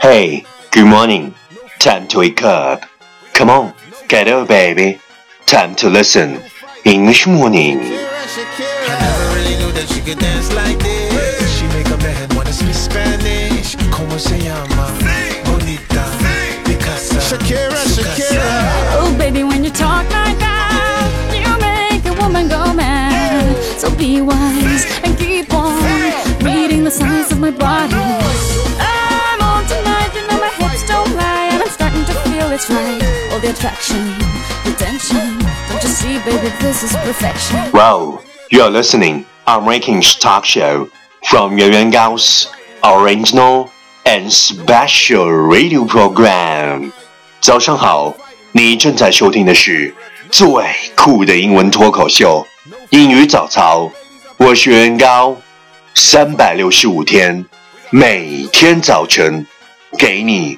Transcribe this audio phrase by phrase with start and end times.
[0.00, 1.34] Hey, good morning.
[1.78, 2.84] Time to wake up.
[3.32, 3.74] Come on,
[4.08, 5.00] get up, baby.
[5.46, 6.42] Time to listen.
[6.84, 7.80] English morning.
[9.86, 11.58] She could dance like this.
[11.58, 13.76] She make a man wanna speak Spanish.
[13.90, 14.73] Como se llama?
[32.53, 33.01] it's right.
[33.31, 34.03] All the attraction,
[34.65, 35.39] the tension.
[35.69, 37.71] Don't you see, baby, this is perfection.
[37.71, 40.89] Wow, you're listening on Rankings Talk Show
[41.29, 42.47] from Yuan Yuan Gao's
[42.83, 43.69] original
[44.05, 46.91] and special radio program.
[47.41, 48.13] 早上好，
[48.51, 49.93] 你正在收听的是
[50.29, 50.47] 最
[50.95, 52.45] 酷的英文脱口秀《
[52.89, 53.83] 英语早操》，
[54.37, 55.37] 我是袁高，
[55.95, 57.45] 三百六十五天，
[57.89, 59.47] 每天早晨
[59.97, 60.57] 给你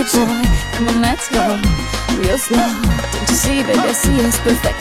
[0.00, 0.44] you, boy.
[0.72, 1.60] Come on, let's go
[2.20, 2.56] real slow.
[2.56, 4.78] Don't you see, baby, I see it's perfect.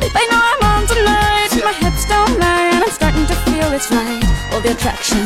[0.00, 3.72] Babe, I know I'm on tonight, my hips don't lie, and I'm starting to feel
[3.72, 4.22] it's right.
[4.52, 5.22] All the attraction,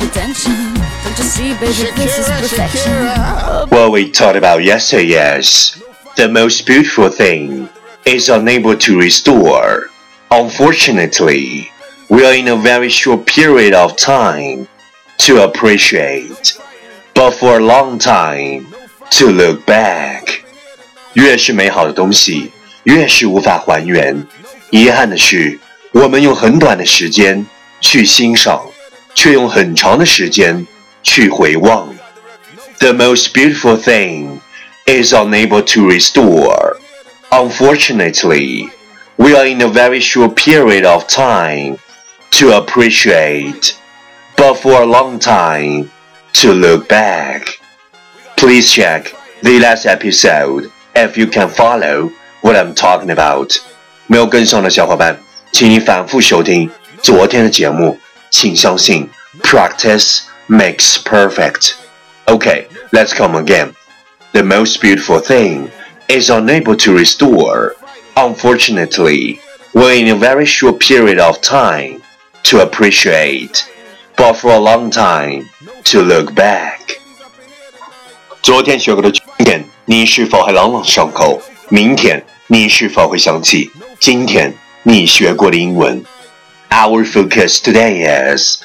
[0.00, 0.74] the tension.
[1.04, 2.92] Don't you see, baby, this is Shakira, perfection.
[2.92, 3.70] Shakira.
[3.70, 5.82] What we talked about yesterday yes.
[6.16, 7.68] the most beautiful thing
[8.04, 9.88] is unable to restore.
[10.30, 11.70] Unfortunately,
[12.08, 14.68] we are in a very short period of time
[15.18, 16.58] to appreciate,
[17.21, 18.65] but for a long time
[19.11, 20.41] to look back.
[21.13, 22.51] 越是美好的东西，
[22.83, 24.25] 越是无法还原。
[24.69, 25.59] 遗憾的是，
[25.93, 27.45] 我们用很短的时间
[27.81, 28.61] 去欣赏，
[29.15, 30.67] 却用很长的时间
[31.01, 31.93] 去回望。
[32.79, 34.39] The most beautiful thing
[34.85, 36.77] is unable to restore.
[37.29, 38.69] Unfortunately,
[39.15, 41.77] we are in a very short period of time
[42.31, 43.73] to appreciate,
[44.35, 45.89] but for a long time
[46.33, 47.59] to look back.
[48.35, 53.57] Please check the last episode if you can follow what I'm talking about.
[54.07, 55.19] 没有跟上的小伙伴，
[55.51, 56.69] 请你反复收听
[57.01, 57.99] 昨天的节目。
[58.29, 59.09] 请相信，
[59.41, 61.73] practice makes perfect.
[62.25, 63.73] Okay, let's come again.
[64.33, 65.69] The most beautiful thing
[66.07, 67.75] is unable to restore.
[68.15, 69.39] Unfortunately,
[69.73, 72.01] we're in a very short period of time
[72.43, 73.65] to appreciate,
[74.15, 75.49] but for a long time
[75.83, 76.79] to look back.
[78.41, 81.41] 昨天学过的句点，你是否还朗朗上口？
[81.69, 83.69] 明天你是否会想起
[83.99, 84.53] 今天
[84.83, 86.03] 你学过的英文？
[86.69, 88.61] Our focus today is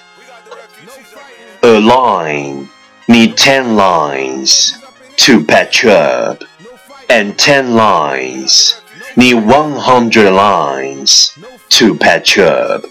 [1.63, 2.69] a line.
[3.09, 4.75] Need 10 lines
[5.19, 6.45] to patch up,
[7.09, 8.75] and 10 lines.
[9.17, 11.31] Need 100 lines
[11.71, 12.85] to patch up.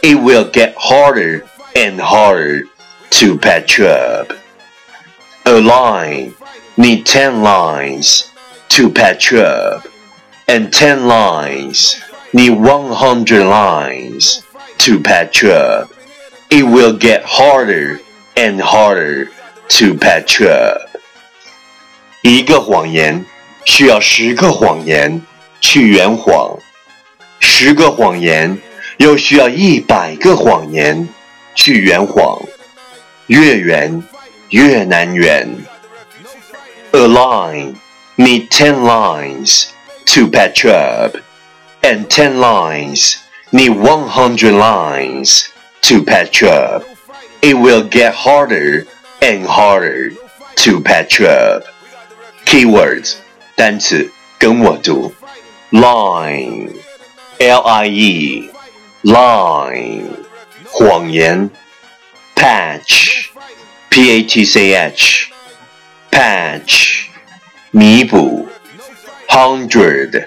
[0.00, 1.44] It will get harder
[1.74, 2.64] and harder
[3.12, 4.32] to patch up.
[5.44, 6.34] A line
[6.76, 8.30] need 10 lines
[8.68, 9.86] to patch up,
[10.46, 12.00] and 10 lines
[12.32, 14.42] need 100 lines
[14.78, 15.90] to patch up.
[16.50, 18.00] It will get harder
[18.36, 19.30] and harder
[19.68, 20.88] to patch up.
[22.22, 23.24] 一个谎言
[23.64, 25.22] 需要十个谎言
[25.60, 26.58] 去圆谎，
[27.40, 28.58] 十个谎言
[28.98, 31.08] 又需要一百个谎言
[31.54, 32.40] 去圆谎，
[33.26, 34.02] 越圆
[34.50, 35.66] 越难圆。
[36.92, 37.76] A line
[38.16, 39.66] need ten lines
[40.06, 41.16] to patch up,
[41.82, 43.16] and ten lines
[43.50, 45.48] need one hundred lines
[45.82, 46.84] to patch up.
[47.40, 48.86] It will get harder
[49.20, 50.12] and harder
[50.64, 51.64] to patch up.
[52.44, 53.16] Keywords
[53.54, 55.12] 单词跟我读，
[55.70, 56.72] line
[57.38, 58.50] l i e
[59.02, 60.08] line
[60.70, 61.50] 谎言，
[62.34, 63.01] patch
[63.92, 65.28] p a t c h
[66.10, 67.06] patch
[67.70, 68.48] 弥补，
[69.28, 70.26] hundred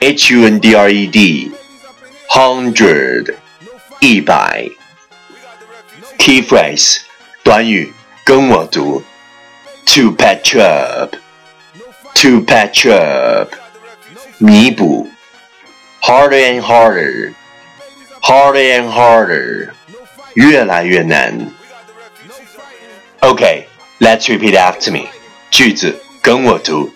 [0.00, 1.52] h u n d r e d
[2.28, 3.34] hundred
[4.00, 4.68] 一百。
[6.18, 6.98] Key phrase
[7.42, 7.92] 短语
[8.24, 9.02] 跟我读，
[9.86, 13.54] to patch up。to patch up
[14.38, 15.08] 弥补，
[16.00, 17.32] harder and harder
[18.20, 19.70] harder and harder
[20.34, 21.52] 越来越难
[23.22, 23.66] Okay,
[24.00, 25.08] let's repeat after me.
[25.50, 26.92] 句子跟我读。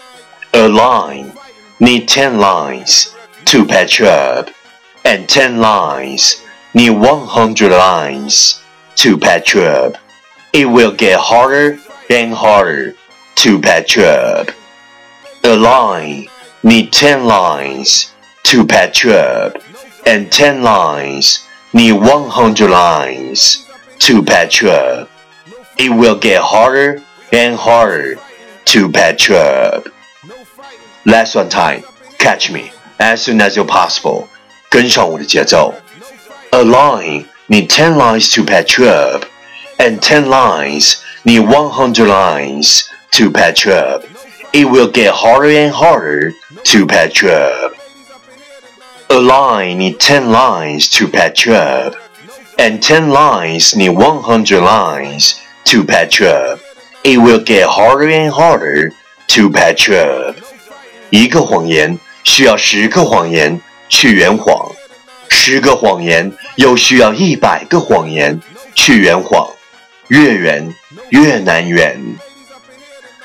[0.53, 1.33] A line
[1.79, 3.09] need ten lines
[3.47, 4.51] to patch up,
[5.03, 6.37] and ten lines
[6.73, 8.57] need one hundred lines
[8.97, 9.97] to patch up.
[10.53, 11.79] It will get harder
[12.09, 12.95] and harder
[13.37, 14.51] to patch up.
[15.43, 16.29] A line
[16.63, 18.09] need ten lines
[18.45, 19.57] to patch up,
[20.07, 21.41] and ten lines
[21.73, 23.67] need one hundred lines
[24.01, 25.09] to patch up.
[25.79, 28.17] It will get harder and harder
[28.67, 29.89] to patch up.
[31.05, 31.83] Last one time,
[32.19, 34.29] catch me as soon as you're possible.
[34.71, 35.75] 跟上我的节奏。
[36.51, 39.25] A line need ten lines to patch up,
[39.79, 44.05] and ten lines need one hundred lines to patch up.
[44.53, 46.33] It will get harder and harder
[46.65, 47.75] to patch up.
[49.09, 51.95] A line need ten lines to patch up,
[52.59, 56.61] and ten lines need one hundred lines to patch up.
[57.05, 58.93] It will get harder and harder
[59.29, 60.37] to patch up.
[61.11, 64.73] 一个谎言需要十个谎言去圆谎，
[65.29, 68.41] 十个谎言又需要一百个谎言
[68.75, 69.49] 去圆谎，
[70.09, 70.75] 越圆
[71.11, 72.17] 越难圆。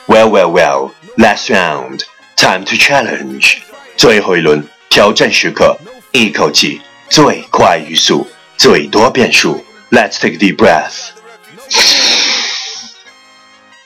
[0.07, 0.91] Well, well, well.
[1.17, 2.01] Last round,
[2.35, 3.57] time to challenge.
[3.95, 5.77] 最后一轮挑战时刻，
[6.11, 9.65] 一口气最快语速，最多变数。
[9.89, 12.10] Let's take a deep breath.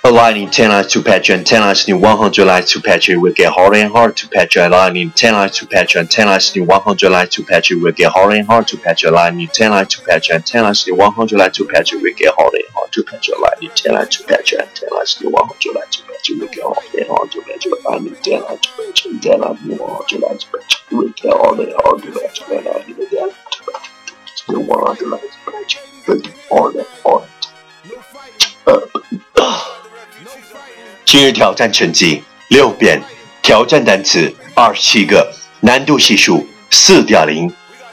[0.07, 3.33] Aligning 10 lines to patch and 10 lines need 100 lines to patch it will
[3.33, 6.61] get harder and harder to patch aligning 10 lines to patch and 10 lines need
[6.61, 9.89] 100 lines to patch it will get harder and harder to patch aligning 10 lines
[9.89, 12.73] to patch and 10 lines need 100 lines to patch it will get harder and
[12.73, 16.05] harder to patch aligning 10 lines to patch and 10 lines need 100 lines to
[16.05, 19.23] patch it will get harder and harder to patch aligning 10 lines to patch and
[19.23, 22.86] 10 lines need 100 lines to patch will get harder and harder to patch
[31.17, 33.01] 今日挑战成绩六遍，
[33.41, 37.51] 挑战单词二十七个，难度系数四点零。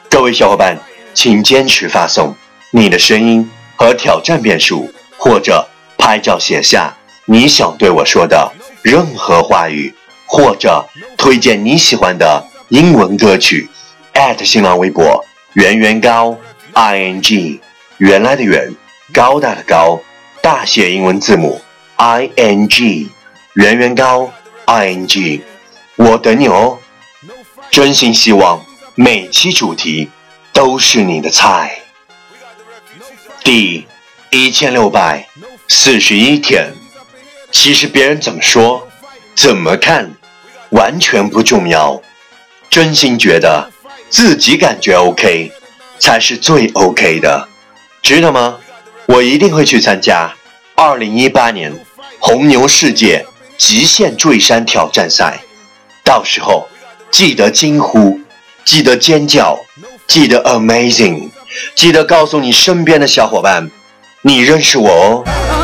[0.10, 0.78] 各位小伙伴，
[1.14, 2.36] 请坚持发送
[2.72, 5.66] 你的声音和挑战遍数，或者
[5.98, 10.86] 拍照写下你想对我说的任何话语，或者
[11.16, 13.70] 推荐你喜欢的英文歌曲。
[14.16, 15.24] at 新浪微博
[15.54, 16.38] 圆圆高
[16.74, 17.62] i n g
[18.00, 18.76] 原来的圆
[19.14, 20.02] 高大的高
[20.42, 21.62] 大写英文字母。
[21.96, 23.10] I n g，
[23.54, 24.32] 圆圆高
[24.66, 25.42] i n g，
[25.96, 26.80] 我等你哦。
[27.70, 28.64] 真心希望
[28.96, 30.10] 每期主题
[30.52, 31.80] 都是你的菜。
[33.44, 33.88] 第
[34.30, 35.28] 一千六百
[35.68, 36.74] 四十一天，
[37.52, 38.88] 其实别人怎么说、
[39.36, 40.12] 怎么看，
[40.70, 42.02] 完全不重要。
[42.70, 43.72] 真心觉得
[44.10, 45.52] 自己感觉 OK，
[46.00, 47.48] 才是最 OK 的，
[48.02, 48.58] 知道吗？
[49.06, 50.34] 我一定会去参加
[50.76, 51.74] 二零一八年。
[52.26, 53.26] 红牛世界
[53.58, 55.42] 极限坠山挑战赛，
[56.06, 56.70] 到时候
[57.12, 58.18] 记得惊呼，
[58.64, 59.60] 记得尖叫，
[60.08, 61.30] 记得 amazing，
[61.76, 63.70] 记得告诉你身边的小伙伴，
[64.22, 65.24] 你认识我哦。
[65.26, 65.64] Yeah,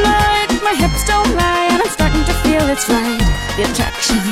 [0.00, 0.48] tonight.
[0.62, 3.20] My hips don't lie, and I'm starting to feel it's right.
[3.56, 4.22] The attraction,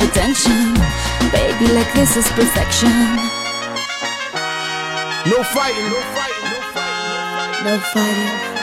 [0.00, 0.74] the tension,
[1.32, 2.92] baby, like this is perfection.
[5.30, 7.64] No fighting, no fighting, no fighting.
[7.64, 8.55] No fighting.